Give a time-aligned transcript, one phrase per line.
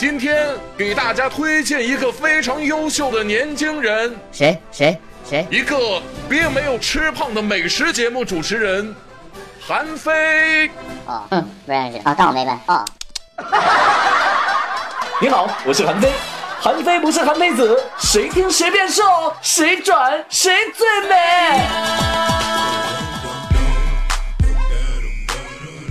[0.00, 5.46] 今天给大家推荐一个非常优秀的年轻人，谁谁谁？
[5.50, 8.96] 一个并没有吃胖的美食节目主持人，
[9.60, 10.68] 韩非。
[11.04, 12.82] 哦，嗯，不认识啊，当我没问哦。
[15.20, 16.10] 你好，我是韩非。
[16.58, 19.02] 韩非不是韩非子，谁听谁变瘦，
[19.42, 21.60] 谁转谁最美。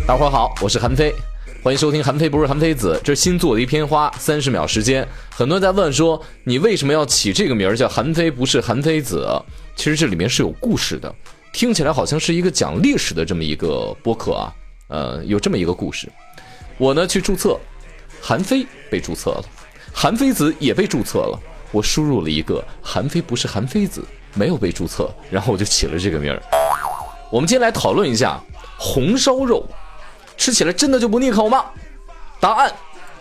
[0.08, 1.14] 大伙好，我是韩非，
[1.62, 2.94] 欢迎收听《韩非不是韩非子》。
[3.04, 5.06] 这是新做的一篇花，三十秒时间。
[5.30, 9.30] 很多人在问说，你为什么要起这个名儿叫韩非不是韩非子？
[9.76, 11.14] 其实这里面是有故事的，
[11.52, 14.56] 听起来好像是一个讲历史的这么一个播客啊。
[14.88, 16.10] 呃，有这么一个故事，
[16.78, 17.60] 我呢去注册，
[18.22, 19.44] 韩非被注册了。
[19.94, 21.38] 韩非子也被注册了，
[21.74, 24.02] 我输入了一个韩非不是韩非子，
[24.34, 26.42] 没有被注册，然后我就起了这个名儿。
[27.30, 28.42] 我们今天来讨论一下
[28.78, 29.70] 红烧肉，
[30.40, 31.66] 吃起来真的就不腻口吗？
[32.40, 32.74] 答案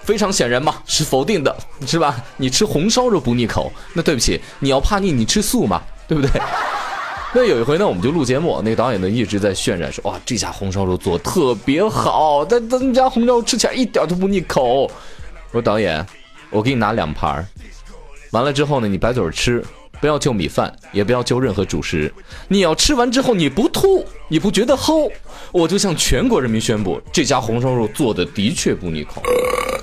[0.02, 1.54] 非常显然嘛，是否定的，
[1.86, 2.16] 是吧？
[2.38, 6.40] 你吃红烧肉不腻口，那对不起，你要怕腻，你吃素嘛，对不对？
[7.34, 14.84] 那有一回呢，我们就录节目，那个导演呢一直在渲染说，哇，这家红烧肉做特别好，但咱家红烧肉吃起来一点都不腻口。
[14.84, 14.90] 我
[15.52, 16.06] 说导演。
[16.50, 17.46] 我给你拿两盘儿，
[18.30, 19.62] 完了之后呢，你白嘴吃，
[20.00, 22.12] 不要就米饭，也不要就任何主食。
[22.48, 25.10] 你要吃完之后你不吐，你不觉得齁，
[25.52, 29.22] 我就向全国人民宣布，这家红烧肉做的的确不腻口，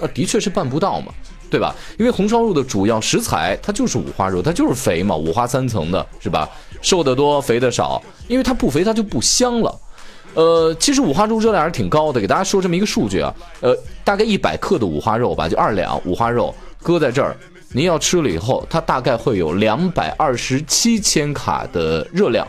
[0.01, 1.13] 那，的确是办不到嘛，
[1.49, 1.75] 对吧？
[1.99, 6.49] 因为红烧肉的主要食材它就是五花肉，它就是肥嘛，五花三层的是吧？
[6.81, 9.79] 瘦的多，肥的少，因为它不肥它就不香了。
[10.33, 17.35] 呃，其实五花肉热量还是挺高的，给大家说这么一个数据啊，呃，大概一百克的五花肉吧，就二两五花肉搁在这儿，
[17.75, 22.47] 您要吃了以后，它大概会有两百二十七千卡的热量，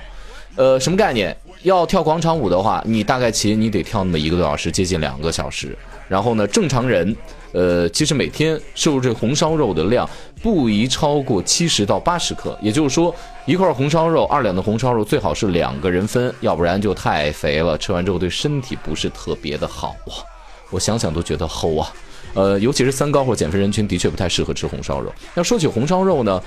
[0.55, 1.37] 呃，什么概念？
[1.63, 7.15] 要跳广场舞的话，你大概其实你得跳那么一个多小时，接近两个小时，然后呢，正常人。
[7.53, 10.09] 呃，其实每天摄入这红烧肉的量
[10.43, 13.13] 不宜超过七十到八十克，也就是说，
[13.47, 20.23] 一块红烧肉，二两的红烧肉最好是两个人分，要不然就太肥了，吃完之后对身体不是特别的好啊。
[20.71, 21.91] 我想想都觉得齁啊。
[22.37, 25.11] 呃，尤其是三高或减肥人群，的确不太适合吃红烧肉。
[25.35, 26.41] 要说起红烧肉呢，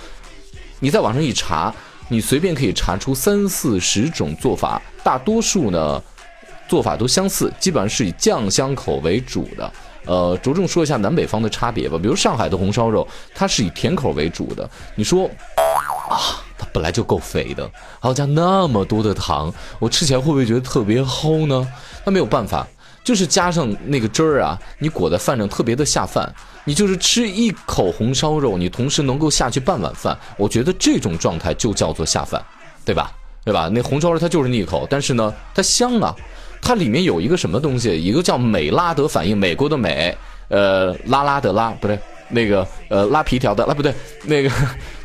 [0.80, 1.74] 你在网上一查，
[2.08, 6.02] 你随便可以查出三四十种做法，大多数呢
[6.68, 9.74] 做法都相似，基本上是以酱香口为主的。
[10.06, 11.98] 呃，着重说一下南北方的差别吧。
[12.02, 14.68] 比如上海的红烧肉，它是以甜口为主的。
[14.96, 15.26] 你说，
[16.10, 17.70] 啊，它本来就够肥的，
[18.00, 21.68] 还要加那么多的糖，我吃起来会不会觉得特别齁呢？
[22.06, 22.66] 那没有办法，
[23.04, 26.34] 就是加上那个汁儿啊，你裹在饭上特别的下饭。
[26.66, 32.44] 你就是吃一口红烧肉，你同时能够下去半碗饭，我觉得这种状态就叫做下饭，
[32.86, 33.12] 对吧？
[33.44, 33.70] 对吧？
[33.72, 36.16] 那红烧肉它就是腻口，但是呢，它香啊。
[36.62, 37.98] 它里面有一个什么东西？
[37.98, 40.16] 一个叫美拉德反应，美国的美，
[40.50, 43.94] 呃，拉拉的拉不对，那个呃拉皮条的拉不对，
[44.26, 44.52] 那个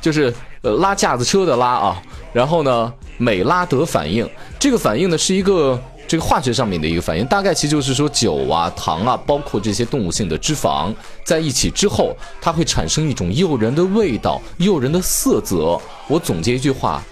[0.00, 2.02] 就是呃拉架子车的拉啊。
[2.32, 4.28] 然后呢，美拉德反应，
[4.58, 5.80] 这个反应呢是一个
[6.14, 10.94] 这个化学上面的一个反应，大概其实就是说酒啊、糖啊，包括这些动物性的脂肪
[11.24, 15.76] 在一起之后，它会产生一种诱人的味道、诱人的色泽。
[16.06, 17.02] 我总结一句话，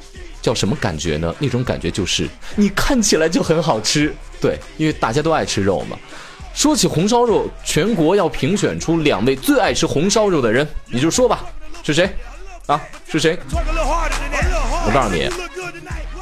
[0.41, 1.35] 叫什么感觉呢？
[1.41, 4.15] 那种感觉就是你看起来就很好吃。
[4.41, 5.99] 对，因为大家都爱吃肉嘛。
[6.55, 11.45] 说起红烧肉，全国要评选出两位最爱吃红烧肉的人，你就说吧，
[11.83, 12.09] 是谁？
[12.67, 12.81] 啊，
[13.11, 13.37] 是谁？
[13.51, 15.29] 我告诉你，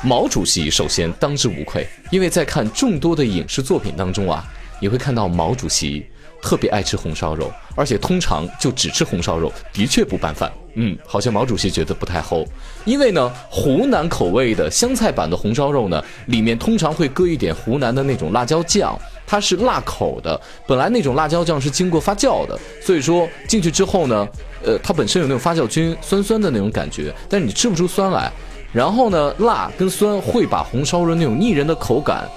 [0.03, 4.45] 毛主席首先当之无愧，因为在看众多的影视作品当中啊，
[4.81, 6.07] 你会看到毛主席。
[6.43, 10.51] 特别爱吃红烧肉，而且通常就只吃红烧肉，的确不拌饭。
[10.73, 12.47] 嗯，好像毛主席觉得不太齁，
[12.87, 20.41] 因为呢，湖南口味的湘菜版的红烧肉呢，里面通常会搁一点湖南的那种辣椒酱，它是辣口的。
[20.67, 24.27] 本来那种辣椒酱是经过发酵的，所以说进去之后呢，
[24.65, 28.33] 呃，它本身有那种发酵菌，酸酸的那种感觉，但是你吃不出酸来。
[28.73, 32.29] 然后呢，辣跟酸会把红烧肉那种腻人的口感。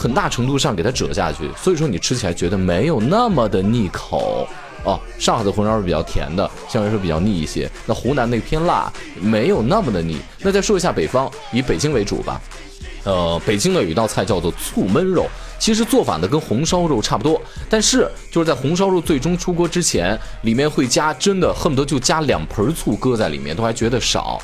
[0.00, 4.46] 很大程度上给它折下去，所以说你吃起来觉得没有那么的腻口
[4.84, 4.96] 哦。
[5.18, 7.68] 上海的红烧肉比较甜的，相对来说比较腻一些。
[7.84, 10.20] 那湖南那偏辣，没有那么的腻。
[10.40, 12.40] 那再说一下北方，以北京为主吧。
[13.02, 15.26] 呃，北京呢有一道菜叫做醋焖肉，
[15.58, 24.40] 其实做法呢跟红烧肉差不多，但是就是在红烧肉最终出锅之前，里面会加真的恨不得就加两盆醋搁在里面，都还觉得少。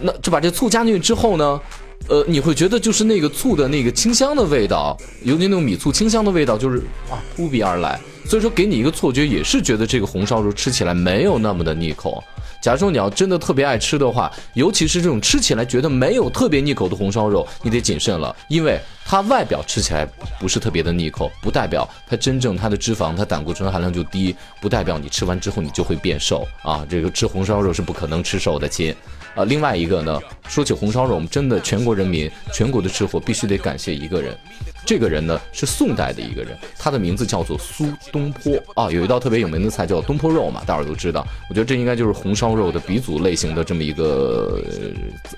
[0.00, 1.60] 那就把这醋加进去之后呢？
[2.08, 6.78] 呃，你会觉得就是那个醋的那个清香的味道，尤其那种米醋清香的味道，就是
[7.08, 8.00] 哇扑鼻而来。
[8.26, 12.22] 所以说给你一个错觉，也是觉得这个红烧肉吃起来没有那么的腻口。
[12.60, 20.04] 假如说你要真的特别爱吃的话，尤其是这种吃起来觉得没有特别腻口的红烧肉，你得谨慎了，因为它外表吃起来
[20.40, 26.84] 不是特别的腻口，不代表它真正它的脂肪、它胆固醇含量就低，不代表你吃完之后你就会变瘦啊！
[26.88, 28.92] 这个吃红烧肉是不可能吃瘦的，亲。
[29.34, 34.36] 啊，另外一个呢，说起红烧肉，我们真的全国人民、全国的吃货必须得感谢一个人，
[34.84, 38.90] 这个人呢是宋代的一个人，他的名字叫做苏东坡啊。
[38.90, 41.26] 有一道特别有名的菜叫东坡肉嘛，大伙儿都知道。
[41.48, 44.60] 我觉得这应该就是红烧肉的鼻祖类型的这么一个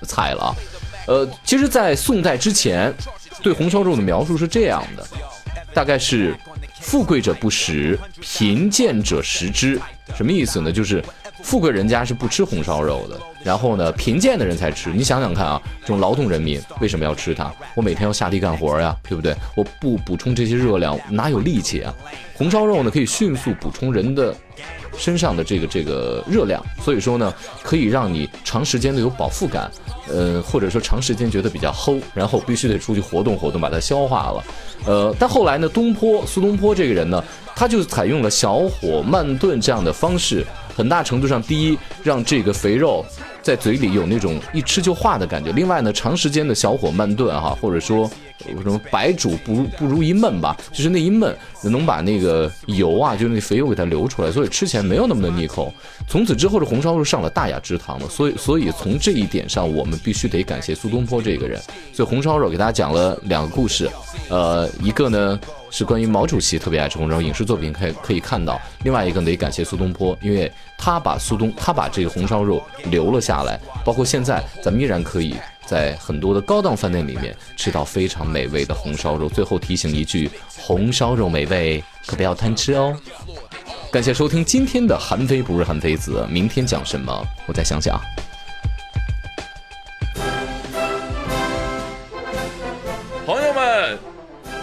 [0.03, 0.55] 菜了啊。
[1.07, 2.93] 呃，其实，在宋代之前，
[3.41, 5.07] 对红烧肉的描述是这样的，
[5.73, 6.35] 大概是
[6.81, 9.79] 富贵者不食，贫贱者食之。
[10.15, 10.71] 什么意思呢？
[10.71, 11.03] 就是
[11.45, 13.15] 富贵人家是不吃红烧肉的。
[13.43, 14.89] 然后呢，贫贱的人才吃。
[14.89, 17.53] 你想想看啊，这种劳动人民为什么要吃它？
[17.75, 19.35] 我每天要下地干活呀，对不对？
[19.55, 21.93] 我不补充这些热量，哪有力气啊？
[22.33, 24.35] 红烧肉呢，可以迅速补充人的
[24.97, 27.31] 身上的这个这个热量，所以说呢，
[27.61, 29.69] 可以让你长时间的有饱腹感，
[30.09, 34.43] 呃，或者说长时间觉得比较齁，然后必须得出去活动活动，把它消化了。
[34.87, 37.23] 呃，但后来呢，东坡苏东坡这个人呢，
[37.55, 40.43] 他就采用了小火慢炖这样的方式，
[40.75, 43.05] 很大程度上，第一让这个肥肉。
[43.41, 45.51] 在嘴里有那种一吃就化的感觉。
[45.51, 48.09] 另外呢，长时间的小火慢炖哈，或者说
[48.63, 51.31] 什么白煮不如不如一焖吧，就是那一焖
[51.61, 55.71] 能把那个油啊，就是那肥油给它流出来，所以吃起来没有那么的腻口。
[56.07, 58.09] 从此之后，这红烧肉上了大雅之堂了。
[58.09, 61.61] 所以，所以从这一点上，我们必须得感谢苏东坡这个人。
[61.93, 63.87] 所以红烧肉给大家讲了两个故事，
[64.27, 65.39] 呃，一个呢。
[65.77, 68.57] 是关于毛主席特别爱吃红烧，影视作品可以可以看到。
[68.85, 75.35] 另外一个得感谢苏东坡，因为他把苏东他把这个红烧肉留了下来，包括现在咱们依然可以
[75.65, 79.27] 在很多的高档饭店里面吃到非常美味的红烧肉。
[79.27, 82.97] 最后提醒一句，红烧肉美味，可不要贪吃哦。
[83.91, 87.21] 感谢收听今天的韩非不是韩非子，明天讲什么？
[87.47, 87.99] 我再想想。
[93.25, 93.99] 朋友们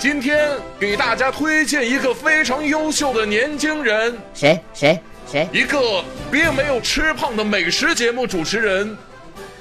[0.02, 0.50] 今天
[0.80, 5.00] 给大家推荐一个非常优秀的年轻人，谁谁
[5.30, 5.48] 谁？
[5.52, 8.98] 一个并没有吃胖的美食节目主持人，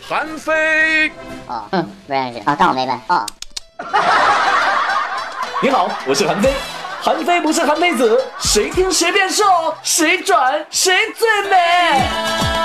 [0.02, 1.10] 韩非。
[1.46, 3.24] 哦，嗯，不认识啊，当我没问哦。
[5.62, 6.52] 你好，我是韩非，
[7.00, 9.44] 韩非不是韩非子，谁听谁变瘦，
[9.84, 12.61] 谁转谁最美。